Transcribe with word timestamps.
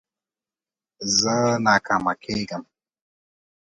زه 1.19 1.35
ناکامه 1.65 2.13
کېږم. 2.23 2.63